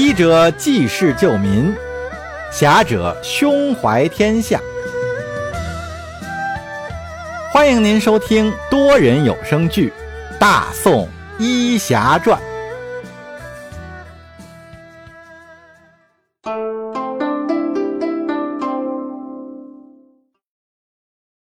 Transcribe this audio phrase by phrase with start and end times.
[0.00, 1.74] 医者济世救民，
[2.52, 4.60] 侠者胸怀天下。
[7.52, 9.92] 欢迎您收听多人有声剧
[10.38, 11.08] 《大宋
[11.40, 12.40] 医侠传》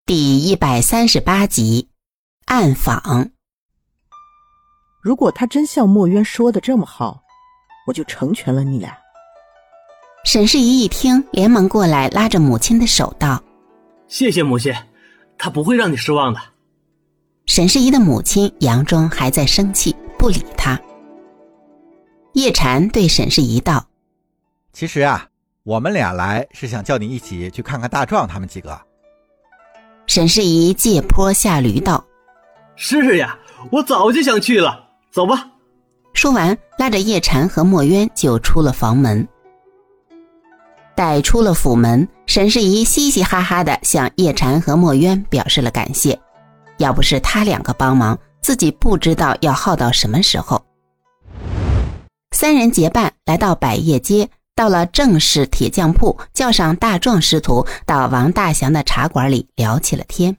[0.06, 1.90] 第一百三十八集。
[2.46, 3.32] 暗访。
[5.02, 7.22] 如果他真像墨渊说的这么好，
[7.90, 8.96] 我就成全了你俩。
[10.24, 13.42] 沈世宜一听，连忙过来拉着母亲的手道
[14.06, 14.72] ：“谢谢母亲，
[15.36, 16.40] 他不会让你失望的。”
[17.46, 20.80] 沈世宜的母亲佯装还在生气，不理他。
[22.34, 23.84] 叶禅对沈世宜道
[24.72, 25.26] ：“其实啊，
[25.64, 28.80] 我们俩来是想叫你一起去看看大壮他们几个。”
[30.06, 32.04] 沈世宜借坡下驴道
[32.76, 33.36] ：“是呀，
[33.72, 35.50] 我早就想去了。”走吧。
[36.20, 39.26] 说完，拉着叶禅和墨渊就出了房门。
[40.94, 46.20] 待出了府门，沈世宜嘻嘻哈哈的向叶禅和墨渊表示了感谢。
[46.76, 50.62] 要不是他两个帮忙，自己不知道要耗到什么时候。
[52.32, 60.36] 三人结伴来到百叶街，到了正式铁匠铺，叫上大壮师徒到王大祥的茶馆里聊起了天。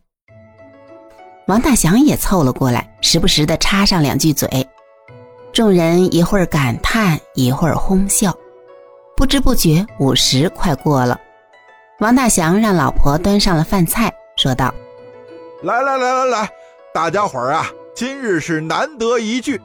[1.47, 4.47] 王大祥也凑了过来，时不时的插上两句嘴。
[5.53, 8.33] 众人一会儿感叹，一会儿哄笑，
[9.17, 11.19] 不知不觉午时快过了。
[11.99, 14.73] 王大祥让老婆端上了饭菜，说道
[15.61, 16.49] ：“来来来来来，
[16.93, 19.61] 大家伙儿啊，今日是难得一聚，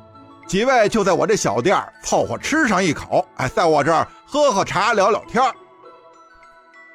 [0.48, 5.42] 几位就在我这小店凑合吃上一口，哎，在我这儿喝喝茶，聊聊天。”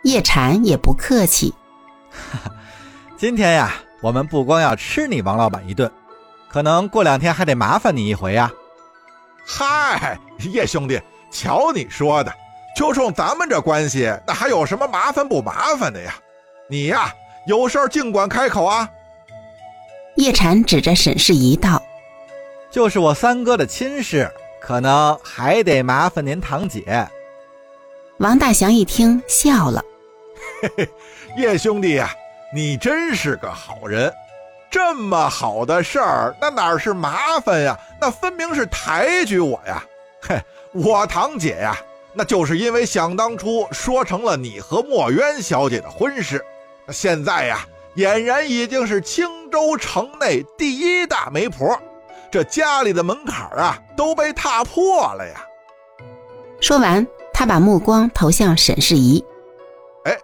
[0.04, 1.54] 叶禅也不客气：
[3.16, 5.92] “今天呀。”我们不光要吃你王老板一顿，
[6.50, 8.52] 可能过两天还得麻烦你一回呀。
[9.46, 12.34] 嗨，叶兄弟，瞧你说的，
[12.76, 16.14] 就冲咱们这关系，那还有什么麻烦不麻烦的呀？
[16.70, 17.14] 你呀，
[17.48, 18.90] 有事儿尽管开口啊。
[20.16, 21.82] 叶禅指着沈世宜道
[22.72, 24.30] ：“就是我三哥的亲事，
[24.62, 27.08] 可能还得麻烦您堂姐。”
[28.20, 29.84] 王大祥一听笑了
[30.62, 30.90] ：“嘿嘿，
[31.38, 32.14] 叶兄弟呀。”
[32.54, 34.14] 你真是个好人，
[34.70, 37.80] 这么好的事儿，那哪是麻烦呀？
[38.02, 39.84] 那分明是抬举我呀！
[40.24, 40.36] 嘿，
[40.74, 41.78] 我堂姐呀，
[42.14, 46.44] 那就是因为想当初说成了你和墨渊小姐的婚事，
[46.90, 47.60] 现在呀，
[47.96, 51.80] 俨然已经是青州城内第一大媒婆，
[52.32, 55.46] 这家里的门槛啊都被踏破了呀！
[56.60, 59.24] 说完，他把目光投向沈世宜，
[60.06, 60.18] 哎，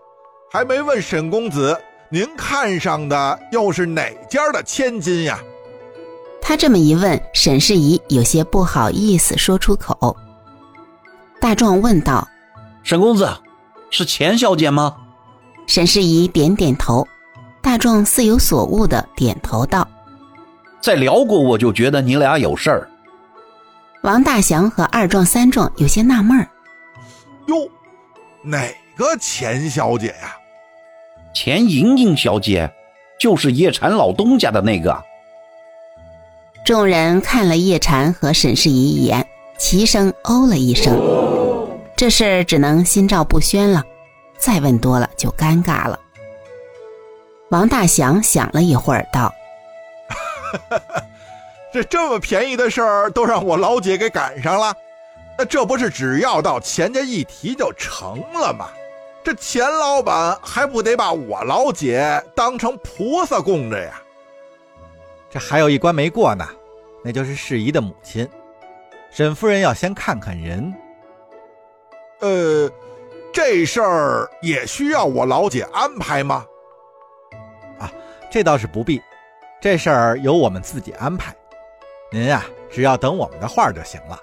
[0.52, 1.80] 还没问沈公子。
[2.10, 5.40] 您看上的又是哪家的千金呀？
[6.48, 10.16] 他这么一问，沈世宜有些不好意思说出口。
[11.42, 12.26] 大壮问道
[12.84, 13.30] ：“沈公子，
[13.90, 14.96] 是钱小姐吗？”
[15.68, 17.06] 沈世宜点点头。
[17.62, 19.86] 大壮似有所悟的点头道
[20.80, 22.90] ：“在辽国，我就觉得你俩有事儿。”
[24.04, 26.48] 王大祥和二壮、三壮有些纳闷儿
[27.48, 27.70] ：“哟，
[28.42, 30.38] 哪个钱小姐呀？”
[31.36, 32.72] 钱莹莹小姐，
[33.20, 35.04] 就是叶禅老东家的那个。
[36.68, 39.26] 众人看了叶禅和沈世宜一眼，
[39.58, 41.00] 齐声哦了一声。
[41.96, 43.82] 这事儿只能心照不宣了，
[44.38, 45.98] 再问多了就尴尬了。
[47.52, 49.34] 王大祥想了一会儿，道
[51.72, 54.76] ：“这这么便宜的事儿都让我老姐给赶上了，
[55.38, 58.68] 那这不是只要到钱家一提就成了吗？”
[59.24, 64.02] 这钱老板还不得把我老姐当成菩萨供着呀？
[65.30, 66.48] 这还有一关没过呢，
[67.08, 68.28] 那就是世宜的母亲。
[69.10, 70.74] 沈夫人要先看看人。
[72.20, 72.70] 呃，
[73.32, 76.46] 这事儿也需要我老姐安排吗？
[77.80, 77.90] 啊，
[78.30, 79.02] 这倒是不必，
[79.62, 81.34] 这事儿由我们自己安排。
[82.12, 84.20] 您啊，只要等我们的话就行了。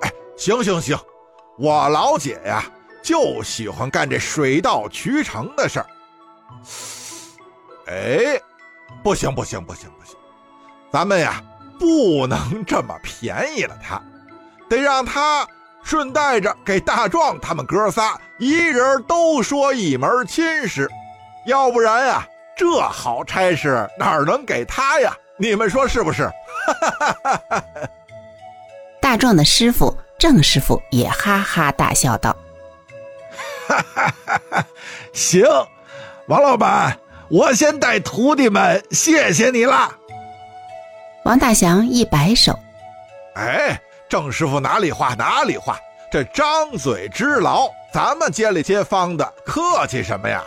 [0.00, 0.98] 哎，行行行，
[1.58, 2.64] 我老姐呀。
[3.02, 5.86] 就喜欢干这水到渠成的事儿。
[7.88, 8.40] 哎，
[9.02, 10.16] 不行不行不行不行，
[10.90, 11.44] 咱们呀
[11.78, 14.00] 不能这么便宜了他，
[14.68, 15.46] 得让他
[15.82, 20.88] 顺带着给大壮他们哥仨一人都说一门亲事，
[21.46, 22.26] 要不然呀
[22.56, 25.12] 这好差事哪能给他呀？
[25.36, 26.30] 你们说是不是？
[29.00, 32.34] 大壮的师傅郑师傅也哈哈大笑道。
[33.66, 34.40] 哈哈哈！
[34.50, 34.66] 哈
[35.12, 35.44] 行，
[36.28, 36.98] 王老板，
[37.28, 39.92] 我先带徒弟们谢谢你了。
[41.24, 42.52] 王大祥一摆手
[43.34, 43.80] ：“哎，
[44.10, 45.80] 郑师傅哪里话哪里话，
[46.12, 50.44] 这张嘴之劳，咱们街里街坊的客气什么呀？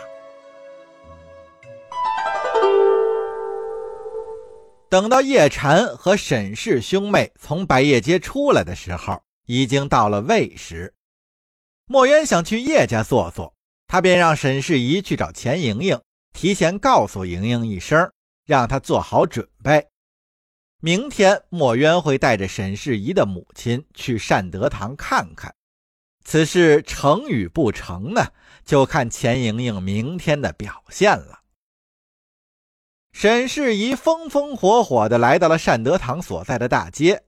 [4.88, 10.94] 等到叶禅和沈氏兄妹从百叶街出来的时候，已经到了未时。
[11.86, 13.52] 墨渊想去叶家坐坐，
[13.88, 16.00] 他便让沈世宜去找钱莹莹，
[16.32, 18.12] 提前告诉莹莹一声，
[18.46, 19.88] 让她做好准备。
[20.80, 25.52] 明天，墨渊会带着沈世宜的母亲去善德堂看看。
[26.24, 28.28] 此事成与不成呢？
[28.64, 31.40] 就看钱莹莹明天的表现了。
[33.12, 37.24] 沈世宜风风火火地来到了善德堂所在的大街，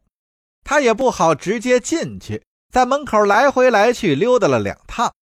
[0.63, 5.13] 他也不好直接进去，在门口来回来去溜达了两趟。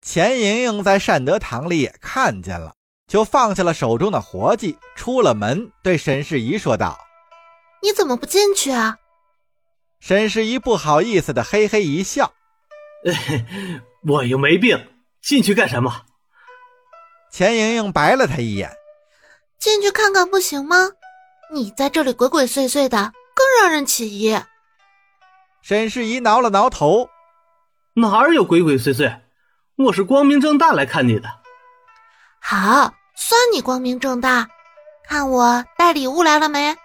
[0.00, 2.74] 钱莹莹在善德堂里也看见了，
[3.06, 6.98] 就放下了手中的活计，出了门，对沈世宜说道
[7.82, 8.98] ：“你怎么不进去啊？”
[10.00, 12.32] 沈世宜不好意思的嘿嘿一笑：
[14.06, 14.88] “我又没病，
[15.20, 16.02] 进去干什么？”
[17.30, 18.72] 钱莹莹白了他一眼。
[19.58, 20.92] 进去看看不行吗？
[21.52, 24.38] 你在这里鬼鬼祟祟的，更让人起疑。
[25.62, 27.08] 沈世宜挠了挠头，
[27.94, 29.20] 哪有鬼鬼祟祟？
[29.76, 31.28] 我是光明正大来看你的。
[32.40, 34.48] 好，算你光明正大。
[35.04, 36.76] 看我带礼物来了没？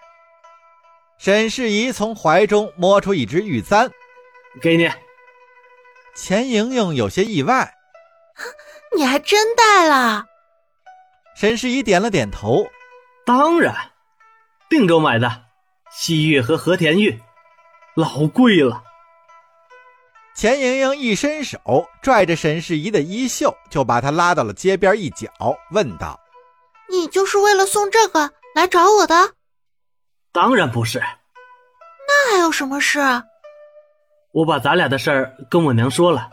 [1.23, 3.89] 沈世宜从怀中摸出一只玉簪，
[4.61, 4.91] 给你。
[6.13, 7.73] 钱莹莹有些意外，
[8.93, 10.25] 你还真带了。
[11.33, 12.67] 沈世宜点了点头，
[13.25, 13.73] 当然，
[14.69, 15.45] 定州买的，
[15.89, 17.17] 西域和和田玉，
[17.95, 18.83] 老贵了。
[20.35, 25.31] 钱莹莹一伸手拽着沈世宜的衣袖，就把他拉到了街边一角，
[25.71, 26.19] 问道
[26.91, 29.35] ：“你就是为了送这个来找我的
[30.33, 30.99] ？”“当然不是。
[32.07, 32.99] ”“那还有什么事
[34.33, 36.29] ？”“我把咱俩的事儿跟我娘说了。”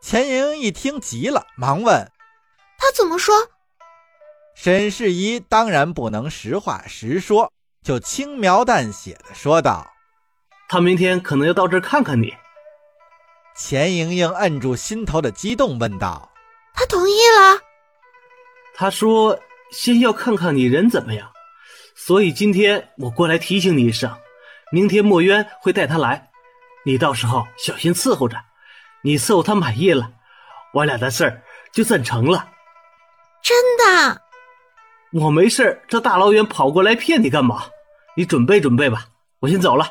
[0.00, 2.12] 钱莹莹一听急了，忙问
[2.78, 3.34] ：“他怎么说？”
[4.54, 7.50] 沈世宜当然不能实话实说，
[7.82, 9.90] 就轻描淡写的说道
[10.68, 12.34] ：“他明天可能要到这儿看看你。”
[13.56, 16.30] 钱莹莹摁住心头的激动，问道
[16.74, 17.60] ：“他同意了？”
[18.76, 19.40] 他说
[19.72, 21.32] ：“先要看看你人怎么样，
[22.06, 24.14] 所以今天我过来提醒你一声，
[24.70, 26.28] 明天墨渊会带他来，
[26.84, 28.36] 你到时候小心伺候着。
[29.02, 30.10] 你伺候他满意了，
[30.74, 31.42] 我俩的事儿
[31.72, 32.50] 就算成了。”
[33.42, 34.20] 真的。
[35.12, 37.62] 我没事，这大老远跑过来骗你干嘛？
[38.18, 39.06] 你准备准备吧，
[39.40, 39.90] 我先走了。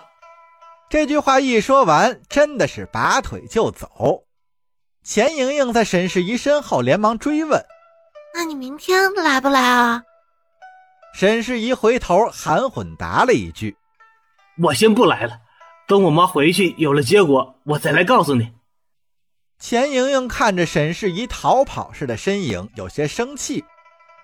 [0.91, 4.25] 这句话一说完，真的是拔腿就走。
[5.03, 7.65] 钱莹莹在沈世宜身后连忙追问
[8.35, 10.03] ：“那你明天来不来啊？”
[11.13, 13.77] 沈世宜回头含混答了一句
[14.61, 15.37] ：“我先不来了，
[15.87, 18.51] 等我妈回去有了结果，我再来告诉你。”
[19.59, 23.63] 钱莹莹看着沈世宜逃跑似的身影，有些生气。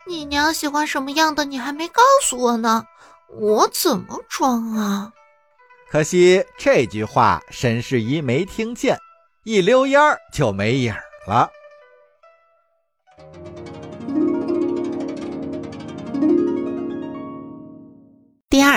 [0.07, 1.45] 你娘喜欢什么样的？
[1.45, 2.83] 你还没告诉我呢，
[3.39, 5.13] 我怎么装啊？
[5.91, 8.97] 可惜这句话沈世宜没听见，
[9.43, 10.93] 一溜烟儿就没影
[11.27, 11.49] 了。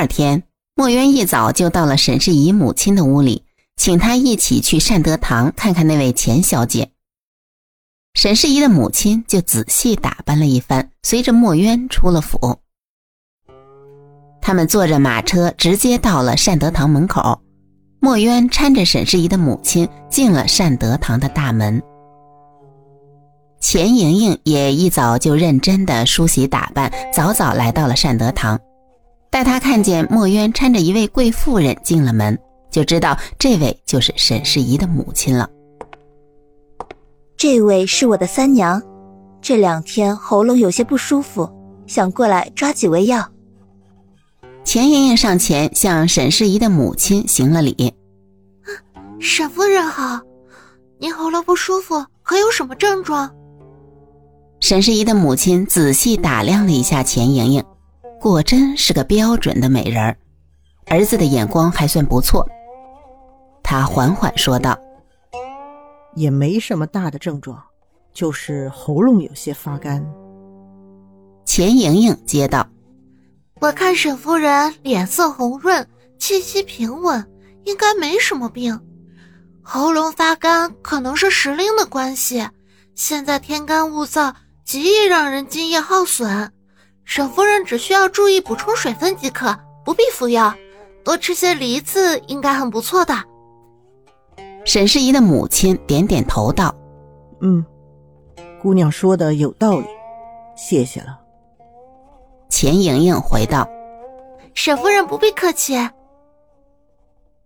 [0.02, 0.42] 二天，
[0.74, 3.44] 墨渊一早就到了沈世宜母亲的屋里，
[3.76, 6.90] 请她一起去善德堂看看那位钱小姐。
[8.14, 12.58] 沈世宜的母亲就仔细打扮了一番，随着墨渊出了府。
[14.40, 17.40] 他们坐着马车，直接到了善德堂门口。
[18.00, 21.80] 墨渊搀着沈世宜的母亲进了善德堂的大门。
[23.60, 28.58] 钱莹莹也一早就认真的梳洗打扮，早早来到了善德堂。
[29.32, 32.38] 待他看见墨渊搀着一位贵妇人进了门，
[32.70, 35.48] 就知道这位就是沈世宜的母亲了。
[37.34, 38.80] 这位是我的三娘，
[39.40, 41.50] 这两天喉咙有些不舒服，
[41.86, 43.26] 想过来抓几味药。
[44.64, 47.94] 钱莹莹上前向沈世宜的母亲行了礼
[49.18, 50.20] ：“沈夫人好，
[50.98, 53.34] 您喉咙不舒服，可有什么症状？”
[54.60, 57.64] 沈世宜的母亲仔细打量了一下钱莹莹，
[58.22, 60.16] 果真是个标准的美人儿，
[60.86, 62.48] 儿子的眼光还算不错。
[63.64, 64.78] 他缓缓说道。
[66.14, 67.60] 也没什么大的症状，
[68.12, 70.06] 就是喉咙有些发干。
[71.46, 72.68] 钱莹莹接道
[73.60, 75.88] ：“我看沈夫人脸色红润，
[76.18, 77.26] 气息平稳，
[77.64, 78.78] 应该没什么病。
[79.62, 82.46] 喉咙发干可能是时令的关系，
[82.94, 86.52] 现在天干物燥，极易让人津液耗损。
[87.14, 89.54] 沈夫人只需要注意补充水分即可，
[89.84, 90.54] 不必服药，
[91.04, 93.14] 多吃些梨子应该很不错的。”
[94.64, 96.74] 沈世宜的母亲点点头道
[97.42, 97.62] ：“嗯，
[98.62, 99.84] 姑娘说的有道理，
[100.56, 101.20] 谢谢了。”
[102.48, 103.68] 钱莹莹回道
[104.56, 105.74] ：“沈夫人不必客气。”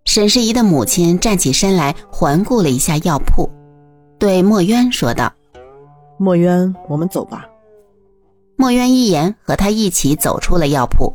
[0.07, 3.51] 沈世宜的母亲站起身来，环顾了一下药铺，
[4.17, 5.33] 对墨渊说道
[6.19, 7.45] ：“墨渊，我们走吧。”
[8.57, 11.15] 墨渊一言，和他一起走出了药铺。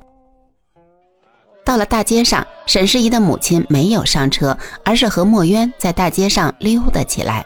[1.66, 7.46] 到了大街上，沈世宜的母亲没有上车，而是和墨渊在大街上溜达起来。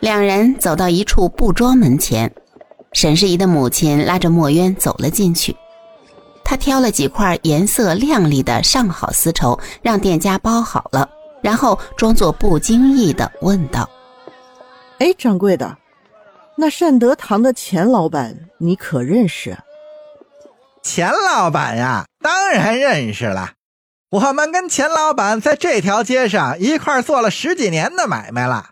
[0.00, 2.30] 两人走到一处布庄门前，
[2.92, 5.56] 沈世宜的母亲拉着墨渊走了进去。
[6.44, 11.08] 他挑了几块颜色亮丽的上好丝绸，让店家包好了，
[11.42, 13.88] 然后装作不经意的问道
[15.00, 15.76] ：“哎，掌柜的，
[16.56, 19.56] 那善德堂的钱老板你可认识？”
[20.82, 23.52] 钱老板呀，当然认识了。
[24.10, 28.70] 我们跟钱老板在这条街上一块做了十几年的买卖了。